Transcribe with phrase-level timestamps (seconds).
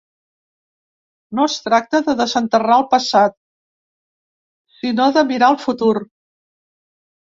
[1.39, 3.35] No es tracta de desenterrar el passat,
[4.79, 5.95] sinó de mirar al futur